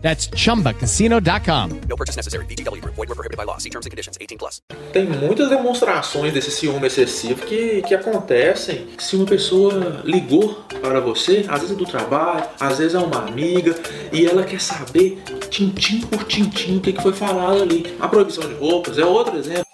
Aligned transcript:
That's 0.00 0.28
chumbacasino.com. 0.30 1.80
No 1.88 1.96
purchase 1.96 2.16
necessary. 2.16 2.46
VGW 2.46 2.80
Group. 2.80 2.94
Void 2.94 3.08
were 3.08 3.14
prohibited 3.14 3.36
by 3.36 3.44
law. 3.44 3.58
See 3.58 3.70
terms 3.70 3.86
and 3.86 3.90
conditions. 3.90 4.16
18 4.20 4.38
plus. 4.38 4.62
Tem 4.92 5.06
muitas 5.06 5.50
demonstrações 5.50 6.32
desse 6.32 6.50
ciúme 6.50 6.86
excessivo 6.86 7.44
que, 7.44 7.82
que 7.82 7.94
acontecem 7.94 8.86
se 8.98 9.16
uma 9.16 9.26
pessoa 9.26 10.02
ligou 10.04 10.54
para 10.80 11.00
você, 11.00 11.44
às 11.48 11.60
vezes 11.60 11.72
é 11.72 11.78
do 11.78 11.84
trabalho, 11.84 12.44
às 12.58 12.78
vezes 12.78 12.94
é 12.94 12.98
uma 12.98 13.26
amiga, 13.26 13.74
e 14.12 14.26
ela 14.26 14.44
quer 14.44 14.60
saber, 14.60 15.22
tintim 15.50 16.00
por 16.02 16.24
tintim, 16.24 16.78
o 16.78 16.80
que 16.80 16.92
que 16.92 17.02
foi 17.02 17.12
falado 17.12 17.62
ali. 17.62 17.96
A 18.00 18.08
proibição 18.08 18.48
de 18.48 18.54
roupas 18.54 18.98
é 18.98 19.04
outro 19.04 19.36
exemplo. 19.36 19.66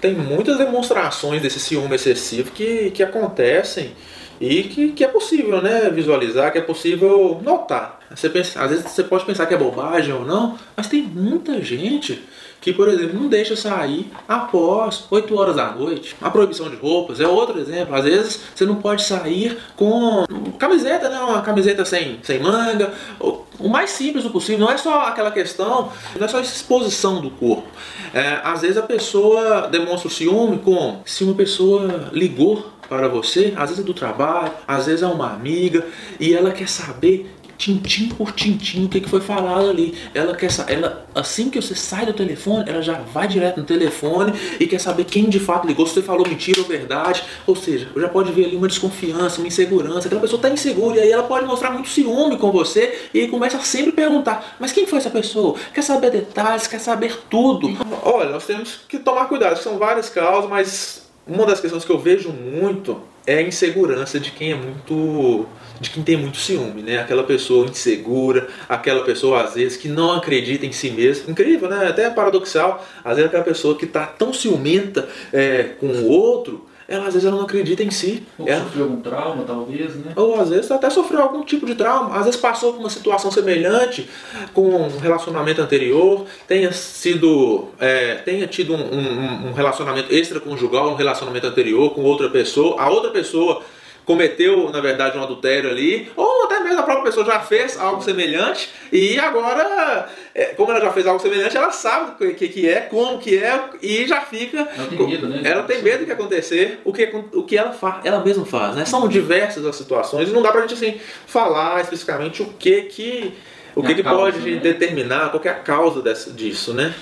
Tem 0.00 0.14
muitas 0.14 0.58
demonstrações 0.58 1.42
desse 1.42 1.58
ciúme 1.58 1.96
excessivo 1.96 2.52
que, 2.52 2.90
que 2.92 3.02
acontecem 3.02 3.94
e 4.40 4.62
que, 4.64 4.92
que 4.92 5.04
é 5.04 5.08
possível 5.08 5.60
né, 5.60 5.90
visualizar, 5.90 6.52
que 6.52 6.58
é 6.58 6.62
possível 6.62 7.40
notar. 7.42 8.00
Você 8.10 8.28
pensa, 8.28 8.62
às 8.62 8.70
vezes 8.70 8.90
você 8.90 9.04
pode 9.04 9.24
pensar 9.24 9.46
que 9.46 9.54
é 9.54 9.56
bobagem 9.56 10.14
ou 10.14 10.24
não, 10.24 10.58
mas 10.76 10.86
tem 10.86 11.02
muita 11.02 11.62
gente 11.62 12.24
que, 12.60 12.72
por 12.72 12.88
exemplo, 12.88 13.20
não 13.20 13.28
deixa 13.28 13.54
sair 13.54 14.10
após 14.26 15.04
8 15.10 15.38
horas 15.38 15.56
da 15.56 15.70
noite. 15.70 16.16
A 16.20 16.30
proibição 16.30 16.68
de 16.68 16.76
roupas 16.76 17.20
é 17.20 17.26
outro 17.26 17.58
exemplo. 17.58 17.94
Às 17.94 18.04
vezes 18.04 18.40
você 18.54 18.64
não 18.64 18.76
pode 18.76 19.04
sair 19.04 19.58
com 19.76 20.24
camiseta, 20.58 21.08
né? 21.08 21.20
uma 21.20 21.42
camiseta 21.42 21.84
sem, 21.84 22.18
sem 22.22 22.40
manga, 22.40 22.92
o 23.20 23.68
mais 23.68 23.90
simples 23.90 24.24
do 24.24 24.30
possível. 24.30 24.66
Não 24.66 24.72
é 24.72 24.76
só 24.76 25.02
aquela 25.02 25.30
questão, 25.30 25.92
não 26.16 26.24
é 26.24 26.28
só 26.28 26.40
essa 26.40 26.54
exposição 26.54 27.20
do 27.20 27.30
corpo. 27.30 27.68
É, 28.12 28.40
às 28.42 28.62
vezes 28.62 28.76
a 28.76 28.82
pessoa 28.82 29.68
demonstra 29.68 30.08
o 30.08 30.10
ciúme 30.10 30.58
com 30.58 31.00
se 31.04 31.24
uma 31.24 31.34
pessoa 31.34 32.10
ligou 32.12 32.77
para 32.88 33.08
você, 33.08 33.52
às 33.56 33.70
vezes 33.70 33.84
é 33.84 33.86
do 33.86 33.94
trabalho, 33.94 34.52
às 34.66 34.86
vezes 34.86 35.02
é 35.02 35.06
uma 35.06 35.32
amiga, 35.32 35.86
e 36.18 36.34
ela 36.34 36.50
quer 36.50 36.68
saber 36.68 37.30
tintim 37.58 38.08
por 38.08 38.30
tintim 38.32 38.84
o 38.84 38.88
que 38.88 39.00
que 39.00 39.08
foi 39.08 39.20
falado 39.20 39.68
ali. 39.68 39.92
Ela 40.14 40.34
quer 40.34 40.48
ela 40.68 41.04
assim 41.14 41.50
que 41.50 41.60
você 41.60 41.74
sai 41.74 42.06
do 42.06 42.12
telefone, 42.12 42.70
ela 42.70 42.80
já 42.80 42.94
vai 42.94 43.26
direto 43.26 43.58
no 43.58 43.64
telefone 43.64 44.32
e 44.60 44.66
quer 44.66 44.78
saber 44.78 45.04
quem 45.04 45.28
de 45.28 45.40
fato 45.40 45.66
ligou, 45.66 45.84
se 45.84 45.94
você 45.94 46.02
falou 46.02 46.26
mentira 46.26 46.60
ou 46.60 46.66
verdade. 46.66 47.24
Ou 47.46 47.56
seja, 47.56 47.88
já 47.94 48.08
pode 48.08 48.30
ver 48.32 48.46
ali 48.46 48.56
uma 48.56 48.68
desconfiança, 48.68 49.40
uma 49.40 49.48
insegurança. 49.48 50.06
Aquela 50.06 50.20
pessoa 50.20 50.38
está 50.38 50.48
insegura 50.48 50.96
e 50.98 51.00
aí 51.00 51.10
ela 51.10 51.24
pode 51.24 51.44
mostrar 51.44 51.72
muito 51.72 51.88
ciúme 51.88 52.38
com 52.38 52.52
você 52.52 53.10
e 53.12 53.26
começa 53.26 53.56
a 53.56 53.60
sempre 53.60 53.92
perguntar: 53.92 54.56
mas 54.60 54.70
quem 54.70 54.86
foi 54.86 54.98
essa 54.98 55.10
pessoa? 55.10 55.56
Quer 55.74 55.82
saber 55.82 56.10
detalhes, 56.10 56.68
quer 56.68 56.78
saber 56.78 57.18
tudo. 57.28 57.76
Olha, 58.04 58.30
nós 58.30 58.46
temos 58.46 58.80
que 58.88 58.98
tomar 58.98 59.26
cuidado. 59.26 59.58
São 59.58 59.76
várias 59.78 60.08
causas, 60.08 60.48
mas 60.48 61.07
uma 61.28 61.44
das 61.44 61.60
questões 61.60 61.84
que 61.84 61.90
eu 61.90 61.98
vejo 61.98 62.30
muito 62.30 63.00
é 63.26 63.38
a 63.38 63.42
insegurança 63.42 64.18
de 64.18 64.30
quem 64.30 64.52
é 64.52 64.54
muito 64.54 65.46
de 65.80 65.90
quem 65.90 66.02
tem 66.02 66.16
muito 66.16 66.38
ciúme, 66.38 66.82
né? 66.82 66.98
Aquela 66.98 67.22
pessoa 67.22 67.66
insegura, 67.66 68.48
aquela 68.68 69.04
pessoa 69.04 69.44
às 69.44 69.54
vezes 69.54 69.76
que 69.76 69.86
não 69.86 70.12
acredita 70.12 70.66
em 70.66 70.72
si 70.72 70.90
mesma. 70.90 71.30
Incrível, 71.30 71.68
né? 71.68 71.86
Até 71.86 72.10
paradoxal. 72.10 72.84
Às 73.04 73.16
vezes 73.16 73.28
aquela 73.28 73.44
pessoa 73.44 73.76
que 73.76 73.84
está 73.84 74.06
tão 74.06 74.32
ciumenta 74.32 75.08
é, 75.32 75.64
com 75.78 75.86
o 75.86 76.08
outro 76.08 76.66
ela 76.88 77.06
às 77.06 77.12
vezes 77.12 77.28
ela 77.28 77.36
não 77.36 77.44
acredita 77.44 77.82
em 77.82 77.90
si. 77.90 78.26
Ou 78.38 78.48
ela... 78.48 78.64
sofreu 78.64 78.84
algum 78.84 79.00
trauma, 79.02 79.44
talvez, 79.44 79.94
né? 79.96 80.12
Ou 80.16 80.40
às 80.40 80.48
vezes 80.48 80.70
até 80.70 80.88
sofreu 80.88 81.20
algum 81.20 81.44
tipo 81.44 81.66
de 81.66 81.74
trauma, 81.74 82.16
às 82.16 82.24
vezes 82.24 82.40
passou 82.40 82.72
por 82.72 82.80
uma 82.80 82.88
situação 82.88 83.30
semelhante 83.30 84.08
com 84.54 84.68
um 84.70 84.98
relacionamento 84.98 85.60
anterior, 85.60 86.24
tenha 86.46 86.72
sido, 86.72 87.68
é, 87.78 88.14
tenha 88.14 88.46
tido 88.46 88.74
um, 88.74 88.78
um, 88.78 89.48
um 89.48 89.52
relacionamento 89.52 90.14
extraconjugal, 90.14 90.90
um 90.90 90.94
relacionamento 90.94 91.46
anterior 91.46 91.90
com 91.90 92.02
outra 92.02 92.30
pessoa, 92.30 92.80
a 92.80 92.88
outra 92.88 93.10
pessoa 93.10 93.62
cometeu, 94.06 94.70
na 94.70 94.80
verdade, 94.80 95.18
um 95.18 95.22
adultério 95.22 95.68
ali, 95.68 96.10
ou 96.16 96.47
a 96.78 96.82
própria 96.82 97.04
pessoa 97.04 97.26
já 97.26 97.40
fez 97.40 97.78
algo 97.78 98.02
semelhante 98.02 98.70
e 98.92 99.18
agora, 99.18 100.08
é, 100.34 100.46
como 100.46 100.70
ela 100.70 100.80
já 100.80 100.92
fez 100.92 101.06
algo 101.06 101.20
semelhante, 101.20 101.56
ela 101.56 101.70
sabe 101.70 102.24
o 102.24 102.34
que, 102.34 102.48
que 102.48 102.68
é, 102.68 102.80
como 102.80 103.18
que 103.18 103.36
é 103.36 103.60
e 103.82 104.06
já 104.06 104.20
fica. 104.20 104.68
Ela 104.76 104.86
tem 104.88 105.06
medo, 105.06 105.28
né? 105.28 105.40
Ela 105.44 105.62
tem 105.64 105.82
medo 105.82 106.06
de 106.06 106.12
acontecer 106.12 106.80
o 106.84 106.92
que, 106.92 107.04
o 107.32 107.42
que 107.42 107.56
ela 107.56 107.72
faz, 107.72 108.04
ela 108.04 108.24
mesma 108.24 108.44
faz, 108.44 108.76
né? 108.76 108.84
São 108.84 109.06
diversas 109.08 109.64
as 109.66 109.76
situações 109.76 110.28
e 110.28 110.32
não 110.32 110.42
dá 110.42 110.50
pra 110.50 110.62
gente 110.62 110.74
assim 110.74 111.00
falar 111.26 111.80
especificamente 111.80 112.42
o 112.42 112.46
que 112.58 112.82
que 112.82 113.34
o 113.74 113.82
que, 113.82 113.94
que 113.94 114.02
causa, 114.02 114.32
pode 114.32 114.50
né? 114.50 114.60
determinar 114.60 115.30
qual 115.30 115.42
é 115.44 115.48
a 115.50 115.54
causa 115.54 116.02
dessa, 116.02 116.32
disso, 116.32 116.74
né? 116.74 116.92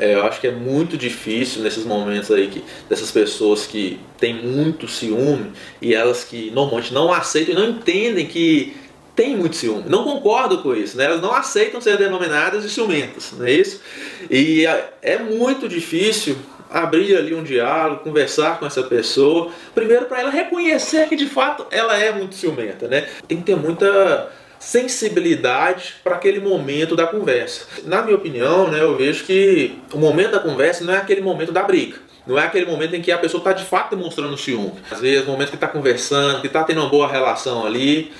É, 0.00 0.14
eu 0.14 0.26
acho 0.26 0.40
que 0.40 0.46
é 0.46 0.50
muito 0.50 0.96
difícil 0.96 1.62
nesses 1.62 1.84
momentos 1.84 2.30
aí 2.30 2.48
que 2.48 2.62
dessas 2.88 3.10
pessoas 3.10 3.66
que 3.66 4.00
têm 4.18 4.34
muito 4.34 4.88
ciúme 4.88 5.52
e 5.80 5.94
elas 5.94 6.24
que 6.24 6.50
normalmente 6.50 6.92
não 6.92 7.12
aceitam 7.12 7.54
e 7.54 7.56
não 7.56 7.68
entendem 7.70 8.26
que 8.26 8.76
tem 9.14 9.36
muito 9.36 9.56
ciúme, 9.56 9.84
não 9.88 10.04
concordam 10.04 10.58
com 10.58 10.74
isso, 10.74 10.96
né? 10.96 11.04
elas 11.04 11.20
não 11.20 11.32
aceitam 11.32 11.80
ser 11.80 11.96
denominadas 11.96 12.62
de 12.62 12.70
ciumentas, 12.70 13.32
não 13.36 13.46
é 13.46 13.52
isso? 13.52 13.80
E 14.28 14.66
é, 14.66 14.92
é 15.02 15.18
muito 15.18 15.68
difícil 15.68 16.36
abrir 16.70 17.16
ali 17.16 17.32
um 17.34 17.44
diálogo, 17.44 18.02
conversar 18.02 18.58
com 18.58 18.66
essa 18.66 18.82
pessoa, 18.82 19.52
primeiro 19.74 20.06
para 20.06 20.20
ela 20.20 20.30
reconhecer 20.30 21.08
que 21.08 21.14
de 21.14 21.26
fato 21.26 21.64
ela 21.70 21.96
é 21.96 22.10
muito 22.10 22.34
ciumenta, 22.34 22.88
né? 22.88 23.06
Tem 23.28 23.38
que 23.38 23.44
ter 23.44 23.56
muita 23.56 24.32
sensibilidade 24.58 25.96
para 26.02 26.16
aquele 26.16 26.40
momento 26.40 26.96
da 26.96 27.06
conversa. 27.06 27.66
Na 27.84 28.02
minha 28.02 28.16
opinião, 28.16 28.68
né, 28.70 28.80
eu 28.80 28.96
vejo 28.96 29.24
que 29.24 29.78
o 29.92 29.98
momento 29.98 30.32
da 30.32 30.40
conversa 30.40 30.84
não 30.84 30.94
é 30.94 30.96
aquele 30.96 31.20
momento 31.20 31.52
da 31.52 31.62
briga. 31.62 31.98
Não 32.26 32.38
é 32.38 32.44
aquele 32.44 32.64
momento 32.64 32.96
em 32.96 33.02
que 33.02 33.12
a 33.12 33.18
pessoa 33.18 33.38
está 33.40 33.52
de 33.52 33.64
fato 33.64 33.94
demonstrando 33.94 34.36
ciúme. 34.38 34.72
Às 34.90 35.00
vezes, 35.00 35.28
o 35.28 35.30
momento 35.30 35.50
que 35.50 35.56
está 35.56 35.68
conversando, 35.68 36.40
que 36.40 36.46
está 36.46 36.64
tendo 36.64 36.80
uma 36.80 36.88
boa 36.88 37.06
relação 37.06 37.66
ali, 37.66 38.10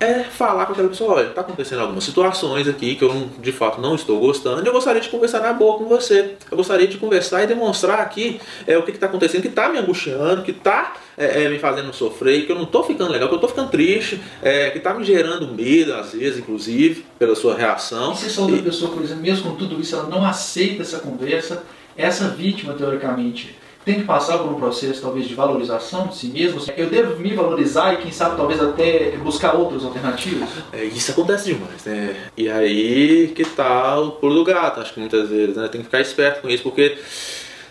é 0.00 0.22
falar 0.22 0.66
com 0.66 0.72
aquela 0.72 0.88
pessoa, 0.88 1.14
olha, 1.14 1.28
está 1.28 1.40
acontecendo 1.40 1.80
algumas 1.80 2.04
situações 2.04 2.68
aqui 2.68 2.94
que 2.94 3.02
eu 3.02 3.28
de 3.38 3.52
fato 3.52 3.80
não 3.80 3.94
estou 3.94 4.20
gostando, 4.20 4.62
e 4.62 4.66
eu 4.66 4.72
gostaria 4.72 5.00
de 5.00 5.08
conversar 5.08 5.40
na 5.40 5.52
boa 5.52 5.78
com 5.78 5.86
você. 5.86 6.36
Eu 6.50 6.56
gostaria 6.56 6.86
de 6.86 6.96
conversar 6.98 7.42
e 7.42 7.46
demonstrar 7.46 8.00
aqui 8.00 8.40
é, 8.66 8.78
o 8.78 8.82
que 8.82 8.92
está 8.92 9.06
acontecendo, 9.06 9.42
que 9.42 9.48
está 9.48 9.68
me 9.68 9.78
angustiando, 9.78 10.42
que 10.42 10.52
está 10.52 10.94
é, 11.16 11.44
é, 11.44 11.48
me 11.48 11.58
fazendo 11.58 11.92
sofrer, 11.92 12.46
que 12.46 12.52
eu 12.52 12.56
não 12.56 12.62
estou 12.62 12.84
ficando 12.84 13.10
legal, 13.10 13.28
que 13.28 13.34
eu 13.34 13.38
estou 13.38 13.50
ficando 13.50 13.70
triste, 13.70 14.20
é, 14.40 14.70
que 14.70 14.78
está 14.78 14.94
me 14.94 15.04
gerando 15.04 15.52
medo, 15.52 15.94
às 15.94 16.12
vezes, 16.12 16.38
inclusive, 16.38 17.04
pela 17.18 17.34
sua 17.34 17.56
reação. 17.56 18.12
E 18.12 18.16
se 18.16 18.26
essa 18.26 18.40
outra 18.40 18.62
pessoa, 18.62 18.92
por 18.92 19.02
exemplo, 19.02 19.22
mesmo 19.22 19.50
com 19.50 19.56
tudo 19.56 19.80
isso, 19.80 19.96
ela 19.96 20.08
não 20.08 20.24
aceita 20.24 20.82
essa 20.82 21.00
conversa, 21.00 21.64
essa 21.96 22.28
vítima, 22.28 22.74
teoricamente, 22.74 23.56
tem 23.84 24.00
que 24.00 24.04
passar 24.04 24.38
por 24.38 24.52
um 24.52 24.56
processo 24.56 25.00
talvez 25.00 25.26
de 25.26 25.34
valorização 25.34 26.08
de 26.08 26.16
si 26.16 26.26
mesmo. 26.28 26.60
Eu 26.76 26.90
devo 26.90 27.18
me 27.18 27.34
valorizar 27.34 27.94
e 27.94 27.98
quem 27.98 28.12
sabe 28.12 28.36
talvez 28.36 28.60
até 28.60 29.12
buscar 29.16 29.54
outras 29.54 29.84
alternativas. 29.84 30.48
É, 30.72 30.84
isso 30.84 31.10
acontece 31.10 31.54
demais, 31.54 31.84
né? 31.84 32.16
E 32.36 32.50
aí 32.50 33.28
que 33.34 33.44
tá 33.44 33.98
o 33.98 34.12
pulo 34.12 34.34
do 34.34 34.44
gato, 34.44 34.80
acho 34.80 34.92
que 34.92 35.00
muitas 35.00 35.28
vezes, 35.28 35.56
né? 35.56 35.68
Tem 35.68 35.80
que 35.80 35.86
ficar 35.86 36.00
esperto 36.00 36.42
com 36.42 36.48
isso, 36.48 36.62
porque 36.62 36.98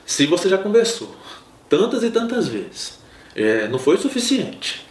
se 0.05 0.25
você 0.25 0.49
já 0.49 0.57
conversou 0.57 1.15
tantas 1.69 2.01
e 2.01 2.09
tantas 2.09 2.47
vezes, 2.47 2.99
é, 3.35 3.67
não 3.67 3.77
foi 3.77 3.97
suficiente. 3.97 4.86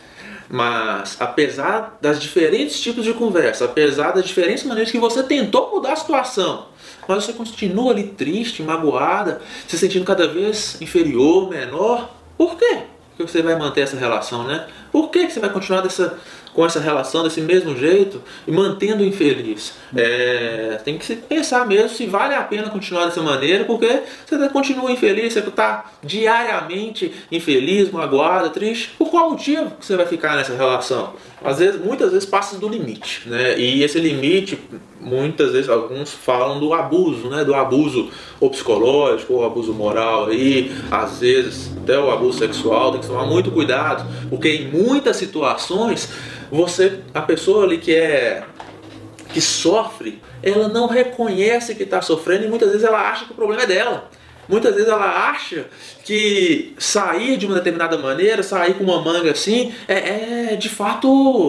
Mas 0.49 1.17
apesar 1.21 1.99
das 2.01 2.21
diferentes 2.21 2.81
tipos 2.81 3.05
de 3.05 3.13
conversa, 3.13 3.65
apesar 3.65 4.13
das 4.13 4.27
diferentes 4.27 4.65
maneiras 4.65 4.91
que 4.91 4.99
você 4.99 5.23
tentou 5.23 5.71
mudar 5.71 5.93
a 5.93 5.97
situação, 5.97 6.67
mas 7.09 7.25
você 7.25 7.33
continua 7.33 7.93
ali 7.93 8.05
triste, 8.05 8.63
magoada, 8.63 9.41
se 9.67 9.77
sentindo 9.79 10.05
cada 10.05 10.27
vez 10.29 10.81
inferior, 10.81 11.49
menor. 11.51 12.15
Por 12.37 12.57
quê? 12.57 12.83
Porque 13.17 13.31
você 13.31 13.41
vai 13.41 13.57
manter 13.57 13.81
essa 13.81 13.97
relação, 13.97 14.45
né? 14.45 14.67
Por 14.93 15.11
que 15.11 15.31
você 15.31 15.41
vai 15.41 15.49
continuar 15.49 15.81
dessa, 15.81 16.19
com 16.57 16.65
essa 16.65 16.81
relação 16.81 17.23
desse 17.23 17.43
mesmo 17.43 17.77
jeito 17.77 18.23
e 18.47 18.51
mantendo 18.51 19.05
infeliz. 19.05 19.75
É, 19.95 20.81
tem 20.83 20.97
que 20.97 21.17
pensar 21.17 21.67
mesmo 21.67 21.91
se 21.91 22.07
vale 22.07 22.35
a 22.35 22.43
pena 22.43 22.71
continuar 22.71 23.05
dessa 23.05 23.23
maneira, 23.23 23.65
porque 23.65 24.03
você 24.27 24.49
continua 24.49 24.91
infeliz, 24.91 25.35
você 25.35 25.41
está 25.41 25.93
diariamente 26.03 27.13
infeliz, 27.31 27.91
magoado, 27.91 28.49
triste. 28.49 28.91
Por 28.99 29.11
qual 29.11 29.31
motivo 29.31 29.71
que 29.73 29.85
você 29.85 29.97
vai 29.97 30.07
ficar 30.07 30.35
nessa 30.35 30.55
relação? 30.55 31.13
Às 31.45 31.59
vezes, 31.59 31.79
muitas 31.79 32.11
vezes 32.11 32.27
passa 32.27 32.59
do 32.59 32.69
limite, 32.69 33.29
né? 33.29 33.59
E 33.59 33.83
esse 33.83 33.99
limite, 33.99 34.59
muitas 35.07 35.53
vezes, 35.53 35.71
alguns 35.71 36.13
falam 36.13 36.59
do 36.59 36.75
abuso, 36.75 37.29
né? 37.29 37.45
Do 37.45 37.55
abuso 37.55 38.11
ou 38.41 38.51
psicológico 38.51 39.35
ou 39.35 39.47
abuso 39.47 39.73
moral 39.73 40.27
aí, 40.27 40.73
às 40.91 41.21
vezes 41.21 41.71
até 41.77 41.97
o 41.97 42.11
abuso 42.11 42.39
sexual, 42.39 42.91
tem 42.91 43.01
que 43.01 43.07
tomar 43.07 43.25
muito 43.25 43.53
cuidado, 43.53 44.05
porque 44.29 44.49
em 44.49 44.69
muitas 44.69 45.17
situações 45.17 46.13
você, 46.51 47.01
a 47.15 47.23
pessoa 47.23 47.65
ali 47.65 47.79
que 47.79 47.95
é 47.95 48.43
que 49.33 49.41
sofre, 49.41 50.21
ela 50.43 50.69
não 50.69 50.87
reconhece 50.87 51.75
que 51.75 51.85
está 51.85 52.03
sofrendo 52.03 52.45
e 52.45 52.49
muitas 52.49 52.71
vezes 52.71 52.85
ela 52.85 53.11
acha 53.11 53.27
que 53.27 53.33
o 53.33 53.35
problema 53.35 53.63
é 53.63 53.67
dela. 53.67 54.11
Muitas 54.49 54.75
vezes 54.75 54.89
ela 54.89 55.29
acha 55.31 55.67
que 56.05 56.75
sair 56.79 57.37
de 57.37 57.47
uma 57.47 57.57
determinada 57.57 57.99
maneira, 57.99 58.43
sair 58.43 58.75
com 58.75 58.85
uma 58.85 59.01
manga 59.01 59.31
assim, 59.31 59.73
é, 59.89 60.53
é 60.53 60.57
de 60.57 60.69
fato 60.69 61.09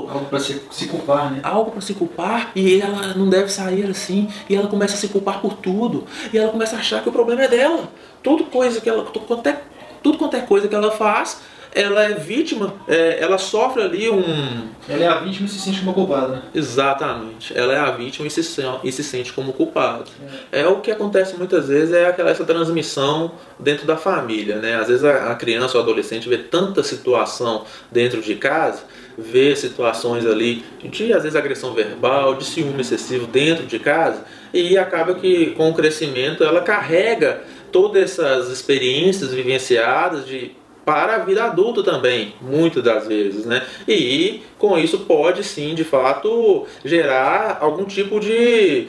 Algo 0.10 0.26
para 0.26 0.40
se, 0.40 0.62
se 0.72 0.88
culpar, 0.88 1.32
né? 1.32 1.40
algo 1.44 1.72
para 1.72 1.82
se 1.82 1.94
culpar 1.94 2.52
e 2.56 2.82
ela 2.82 3.14
não 3.14 3.30
deve 3.30 3.50
sair 3.50 3.86
assim 3.86 4.28
e 4.50 4.56
ela 4.56 4.68
começa 4.68 4.96
a 4.96 4.98
se 4.98 5.08
culpar 5.10 5.40
por 5.42 5.54
tudo 5.54 6.06
e 6.34 6.38
ela 6.38 6.52
começa 6.52 6.76
a 6.76 6.80
achar 6.80 7.04
que 7.04 7.10
o 7.10 7.12
problema 7.12 7.44
é 7.44 7.48
dela 7.48 7.90
tudo 8.24 8.46
coisa 8.46 8.82
que 8.82 8.90
ela 8.90 9.04
tudo 9.06 9.26
quanto 9.26 9.48
é, 9.48 9.62
tudo 10.02 10.18
quanto 10.18 10.36
é 10.36 10.42
coisa 10.42 10.68
que 10.68 10.76
ela 10.76 10.92
faz 10.92 11.40
ela 11.74 12.04
é 12.04 12.14
vítima 12.14 12.74
é, 12.88 13.18
ela 13.22 13.38
sofre 13.38 13.84
ali 13.84 14.10
um 14.10 14.68
Ela 14.88 15.04
é 15.04 15.08
a 15.08 15.20
vítima 15.20 15.48
e 15.48 15.50
se 15.50 15.60
sente 15.60 15.80
como 15.80 15.94
culpada, 15.94 16.28
né? 16.28 16.42
exatamente. 16.54 17.58
Ela 17.58 17.74
é 17.74 17.78
a 17.78 17.92
vítima 17.92 18.28
e 18.28 18.32
se, 18.32 18.42
e 18.84 18.92
se 18.92 19.04
sente 19.04 19.34
como 19.34 19.54
culpada. 19.54 20.06
É 20.52 20.68
o 20.68 20.80
que 20.80 20.92
acontece 20.92 21.36
muitas 21.38 21.68
vezes 21.68 21.94
é 21.94 22.08
aquela 22.08 22.30
essa 22.30 22.46
transmissão 22.46 23.32
dentro 23.60 23.86
da 23.86 23.98
família 23.98 24.58
né? 24.58 24.76
Às 24.76 24.88
vezes 24.88 25.04
a, 25.04 25.32
a 25.32 25.36
criança 25.36 25.78
ou 25.78 25.84
adolescente 25.84 26.30
vê 26.30 26.38
tanta 26.38 26.84
situação 26.84 27.64
dentro 27.92 28.22
de 28.22 28.36
casa 28.36 28.84
vê 29.18 29.56
situações 29.56 30.26
ali 30.26 30.64
de 30.84 31.12
às 31.12 31.24
vezes 31.24 31.36
agressão 31.36 31.74
verbal 31.74 32.36
de 32.36 32.46
ciúme 32.46 32.82
excessivo 32.82 33.26
dentro 33.26 33.66
de 33.66 33.80
casa 33.80 34.24
e 34.54 34.78
acaba 34.78 35.16
que 35.16 35.48
com 35.52 35.70
o 35.70 35.74
crescimento 35.74 36.44
ela 36.44 36.62
carrega 36.62 37.42
todas 37.72 38.04
essas 38.04 38.50
experiências 38.50 39.34
vivenciadas 39.34 40.26
de 40.28 40.52
para 40.88 41.16
a 41.16 41.18
vida 41.18 41.44
adulta 41.44 41.84
também, 41.84 42.34
muitas 42.40 42.82
das 42.82 43.06
vezes, 43.06 43.46
né? 43.46 43.62
E 43.86 44.42
com 44.58 44.78
isso 44.78 45.00
pode 45.00 45.44
sim, 45.44 45.76
de 45.76 45.84
fato, 45.84 46.66
gerar 46.86 47.58
algum 47.60 47.84
tipo 47.84 48.22
de, 48.22 48.88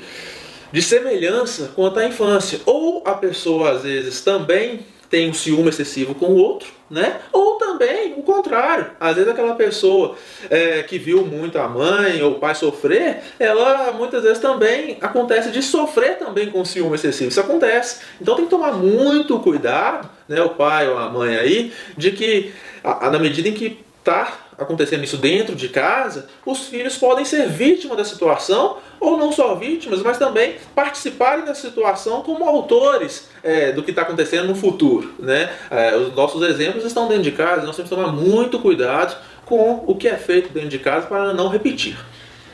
de 0.70 0.80
semelhança 0.80 1.72
quanto 1.74 1.98
à 1.98 2.06
infância. 2.06 2.60
Ou 2.64 3.02
a 3.04 3.14
pessoa 3.14 3.72
às 3.72 3.82
vezes 3.82 4.20
também 4.20 4.78
tem 5.10 5.28
um 5.30 5.32
ciúme 5.32 5.68
excessivo 5.70 6.14
com 6.14 6.26
o 6.26 6.36
outro, 6.36 6.68
né? 6.90 7.16
Ou 7.32 7.54
também 7.56 8.14
o 8.18 8.22
contrário. 8.22 8.90
Às 9.00 9.16
vezes 9.16 9.30
aquela 9.30 9.54
pessoa 9.54 10.16
é, 10.50 10.82
que 10.82 10.98
viu 10.98 11.24
muito 11.24 11.58
a 11.58 11.66
mãe 11.68 12.22
ou 12.22 12.32
o 12.32 12.38
pai 12.38 12.54
sofrer, 12.54 13.20
ela 13.38 13.92
muitas 13.92 14.22
vezes 14.22 14.38
também 14.38 14.98
acontece 15.00 15.50
de 15.50 15.62
sofrer 15.62 16.18
também 16.18 16.50
com 16.50 16.64
ciúme 16.64 16.94
excessivo. 16.94 17.30
Isso 17.30 17.40
acontece. 17.40 18.00
Então 18.20 18.34
tem 18.36 18.44
que 18.44 18.50
tomar 18.50 18.72
muito 18.72 19.38
cuidado, 19.40 20.08
né? 20.28 20.40
O 20.42 20.50
pai 20.50 20.88
ou 20.88 20.98
a 20.98 21.08
mãe 21.08 21.36
aí, 21.36 21.72
de 21.96 22.10
que 22.12 22.52
a- 22.84 23.06
a- 23.06 23.10
na 23.10 23.18
medida 23.18 23.48
em 23.48 23.52
que 23.54 23.78
tá 24.08 24.38
acontecendo 24.56 25.04
isso 25.04 25.16
dentro 25.18 25.54
de 25.54 25.68
casa, 25.68 26.26
os 26.44 26.66
filhos 26.66 26.96
podem 26.96 27.24
ser 27.24 27.48
vítimas 27.48 27.96
da 27.96 28.04
situação, 28.04 28.78
ou 28.98 29.16
não 29.16 29.30
só 29.30 29.54
vítimas, 29.54 30.02
mas 30.02 30.18
também 30.18 30.56
participarem 30.74 31.44
da 31.44 31.54
situação 31.54 32.22
como 32.22 32.44
autores 32.48 33.28
é, 33.42 33.70
do 33.70 33.82
que 33.82 33.90
está 33.90 34.02
acontecendo 34.02 34.48
no 34.48 34.56
futuro. 34.56 35.14
Né? 35.18 35.48
É, 35.70 35.94
os 35.96 36.12
nossos 36.14 36.42
exemplos 36.42 36.84
estão 36.84 37.06
dentro 37.06 37.22
de 37.22 37.32
casa, 37.32 37.66
nós 37.66 37.76
temos 37.76 37.90
que 37.90 37.96
tomar 37.96 38.10
muito 38.10 38.58
cuidado 38.58 39.16
com 39.44 39.84
o 39.86 39.94
que 39.94 40.08
é 40.08 40.16
feito 40.16 40.52
dentro 40.52 40.70
de 40.70 40.78
casa 40.78 41.06
para 41.06 41.32
não 41.32 41.48
repetir. 41.48 41.96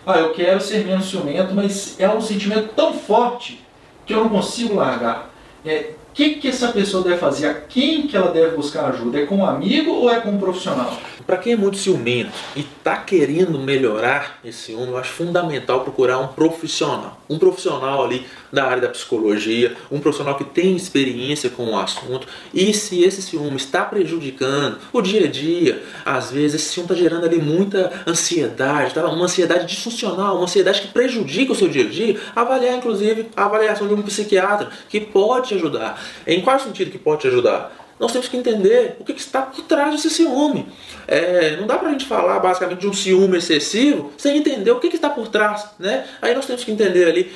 Ah, 0.07 0.19
eu 0.19 0.35
quero 0.35 0.61
ser 0.61 0.85
menos 0.85 1.09
ciumento, 1.09 1.55
mas 1.55 1.99
é 1.99 2.09
um 2.09 2.21
sentimento 2.21 2.75
tão 2.75 2.93
forte 2.93 3.65
que 4.05 4.13
eu 4.13 4.19
não 4.19 4.29
consigo 4.29 4.75
largar. 4.75 5.31
É, 5.65 5.93
que, 6.15 6.37
que 6.37 6.49
essa 6.49 6.69
pessoa 6.69 7.03
deve 7.03 7.19
fazer? 7.19 7.49
A 7.49 7.55
quem 7.55 8.07
que 8.07 8.17
ela 8.17 8.31
deve 8.31 8.57
buscar 8.57 8.87
ajuda? 8.87 9.19
É 9.19 9.27
com 9.27 9.39
um 9.39 9.47
amigo 9.47 9.91
ou 9.91 10.09
é 10.09 10.21
com 10.21 10.31
um 10.31 10.39
profissional? 10.39 10.97
Para 11.27 11.39
quem 11.39 11.55
é 11.55 11.57
muito 11.57 11.77
ciumento 11.77 12.33
e 12.55 12.61
está 12.61 12.97
querendo 12.97 13.59
melhorar 13.59 14.39
esse 14.45 14.67
ciúme, 14.67 14.89
eu 14.89 14.97
acho 14.97 15.13
fundamental 15.13 15.81
procurar 15.81 16.19
um 16.19 16.29
profissional. 16.29 17.19
Um 17.29 17.39
profissional 17.39 18.05
ali 18.05 18.27
da 18.53 18.65
área 18.65 18.83
da 18.83 18.89
psicologia, 18.89 19.77
um 19.91 20.01
profissional 20.01 20.37
que 20.37 20.45
tem 20.45 20.77
experiência 20.77 21.51
com 21.51 21.67
o 21.67 21.79
assunto. 21.79 22.27
E 22.53 22.73
se 22.73 23.03
esse 23.03 23.23
ciúme 23.23 23.57
está 23.57 23.85
prejudicando 23.85 24.79
o 24.93 25.01
dia 25.01 25.27
a 25.27 25.31
dia, 25.31 25.83
às 26.05 26.31
vezes 26.31 26.63
esse 26.63 26.73
ciúme 26.73 26.91
está 26.91 26.95
gerando 26.95 27.25
ali 27.25 27.39
muita 27.39 28.05
ansiedade, 28.07 28.95
tá? 28.95 29.07
uma 29.07 29.25
ansiedade 29.25 29.67
disfuncional, 29.67 30.37
uma 30.37 30.45
ansiedade 30.45 30.83
que 30.83 30.89
prejudica 30.89 31.53
o 31.53 31.57
seu 31.57 31.69
dia 31.69 31.85
a 31.85 31.89
dia, 31.89 32.21
avaliar 32.35 32.77
inclusive 32.77 33.29
a 33.37 33.45
avaliação 33.45 33.89
de 33.89 33.95
um 33.95 34.03
psiquiatra 34.03 34.69
que 34.89 35.01
pode 35.01 35.49
te 35.49 35.55
ajudar. 35.55 36.03
Em 36.27 36.41
qual 36.41 36.59
sentido 36.59 36.91
que 36.91 36.99
pode 36.99 37.23
te 37.23 37.29
ajudar? 37.29 37.84
Nós 37.99 38.13
temos 38.13 38.29
que 38.29 38.37
entender 38.37 38.97
o 38.99 39.05
que, 39.05 39.13
está 39.13 39.43
por 39.43 39.63
trás 39.63 39.93
desse 39.93 40.11
ciúme. 40.11 40.67
É, 41.07 41.57
não 41.57 41.67
dá 41.67 41.79
pra 41.79 41.91
gente 41.91 42.07
falar 42.07 42.39
basicamente 42.41 42.81
de 42.81 42.89
um 42.89 42.93
ciúme 42.93 43.39
excessivo 43.39 44.13
sem 44.19 44.37
entender 44.37 44.71
o 44.71 44.81
que, 44.81 44.89
está 44.89 45.09
por 45.09 45.29
trás. 45.29 45.71
Né? 45.79 46.07
Aí 46.21 46.35
nós 46.35 46.47
temos 46.47 46.65
que 46.65 46.73
entender 46.73 47.09
ali 47.09 47.33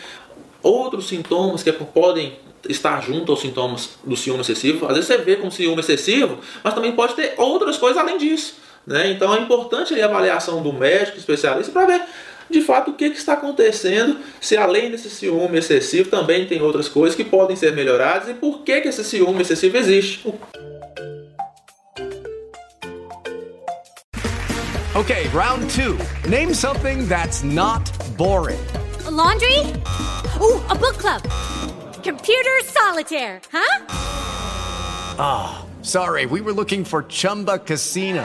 outros 0.62 1.08
sintomas 1.08 1.62
que 1.62 1.72
podem 1.72 2.36
estar 2.68 3.00
junto 3.02 3.30
aos 3.30 3.40
sintomas 3.40 3.90
do 4.02 4.16
ciúme 4.16 4.40
excessivo. 4.40 4.86
Às 4.86 4.94
vezes 4.94 5.06
você 5.06 5.18
vê 5.18 5.36
com 5.36 5.50
ciúme 5.50 5.80
excessivo, 5.80 6.38
mas 6.62 6.74
também 6.74 6.92
pode 6.92 7.14
ter 7.14 7.34
outras 7.36 7.76
coisas 7.76 7.96
além 7.96 8.18
disso. 8.18 8.56
Né? 8.86 9.10
Então 9.10 9.34
é 9.34 9.38
importante 9.38 9.98
a 10.00 10.04
avaliação 10.06 10.62
do 10.62 10.72
médico 10.72 11.18
especialista 11.18 11.70
para 11.70 11.86
ver 11.86 12.02
de 12.50 12.62
fato 12.62 12.90
o 12.90 12.94
que, 12.94 13.10
que 13.10 13.18
está 13.18 13.34
acontecendo, 13.34 14.18
se 14.40 14.56
além 14.56 14.90
desse 14.90 15.10
ciúme 15.10 15.58
excessivo 15.58 16.08
também 16.08 16.46
tem 16.46 16.62
outras 16.62 16.88
coisas 16.88 17.16
que 17.16 17.24
podem 17.24 17.56
ser 17.56 17.72
melhoradas 17.74 18.28
e 18.28 18.34
por 18.34 18.62
que, 18.62 18.80
que 18.80 18.88
esse 18.88 19.04
ciúme 19.04 19.42
excessivo 19.42 19.76
existe. 19.76 20.26
Okay, 24.94 25.28
round 25.28 25.68
two. 25.70 25.96
Name 26.28 26.52
something 26.52 27.06
that's 27.06 27.44
not 27.44 27.88
boring. 28.16 28.58
A 29.06 29.10
laundry? 29.10 29.60
Ooh, 30.40 30.60
a 30.68 30.74
book 30.74 30.98
club. 30.98 31.22
Computer 32.02 32.58
solitaire, 32.64 33.40
huh? 33.52 33.84
Sorry, 35.82 36.26
we 36.26 36.40
were 36.40 36.52
looking 36.52 36.84
for 36.84 37.04
Chumba 37.04 37.58
Casino. 37.58 38.24